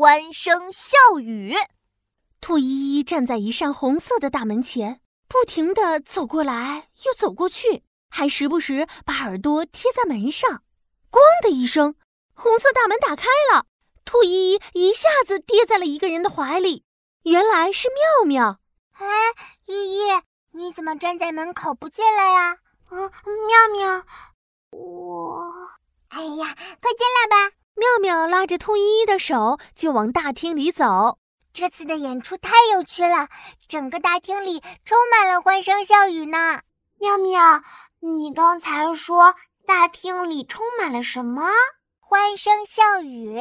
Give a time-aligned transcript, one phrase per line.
[0.00, 1.54] 欢声笑语。
[2.40, 10.62] 兔依依站在一扇红色的大门前，不停地走过来又走过去，还时不时把耳朵贴在门上。
[11.10, 11.96] 咣的一声，
[12.32, 13.66] 红色大门打开了，
[14.06, 16.82] 兔依依一下子跌在了一个人的怀里，
[17.24, 18.58] 原来是妙妙。
[18.92, 19.06] 哎，
[19.66, 20.22] 依依，
[20.52, 22.56] 你怎么站在门口不进来呀？
[22.88, 23.10] 嗯，
[23.46, 24.04] 妙妙，
[24.70, 25.52] 我……
[26.08, 27.54] 哎呀，快进来吧！
[27.80, 31.18] 妙妙拉着兔依依的手就往大厅里走。
[31.50, 33.30] 这次的演出太有趣了，
[33.68, 36.60] 整个大厅里充满了欢声笑语呢。
[36.98, 37.62] 妙妙，
[38.00, 39.34] 你刚才说
[39.66, 41.50] 大厅里充满了什么？
[41.98, 43.40] 欢声笑语，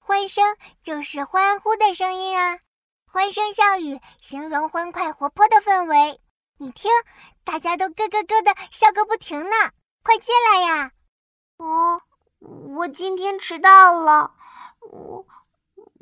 [0.00, 2.58] 欢声就是欢呼的声音啊。
[3.06, 6.20] 欢声笑语形容欢快活泼的氛围。
[6.58, 6.90] 你听，
[7.44, 9.70] 大家都咯咯咯的笑个不停呢。
[10.02, 10.90] 快进来呀！
[11.58, 12.02] 哦，
[12.76, 14.34] 我今天迟到了，
[14.80, 15.26] 我。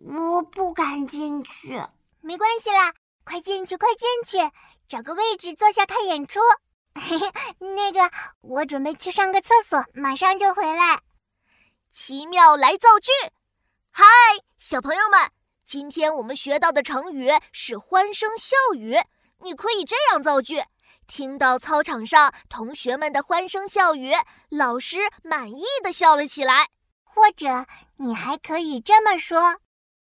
[0.06, 1.80] 我不敢进去，
[2.20, 2.92] 没关系啦，
[3.24, 4.52] 快进去，快进去，
[4.86, 6.40] 找个位置坐下看演出。
[6.94, 8.10] 嘿嘿，那个，
[8.42, 11.00] 我准备去上个厕所，马上就回来。
[11.90, 13.10] 奇妙来造句，
[13.92, 14.04] 嗨，
[14.58, 15.30] 小朋友们，
[15.64, 18.98] 今天我们学到的成语是欢声笑语。
[19.38, 20.62] 你可以这样造句：
[21.06, 24.12] 听到操场上同学们的欢声笑语，
[24.48, 26.68] 老师满意的笑了起来。
[27.02, 29.56] 或者，你还可以这么说。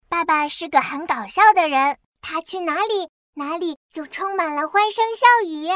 [0.07, 5.67] 爸爸是个很搞笑的人，他去哪里，哪里就充满了欢声笑语。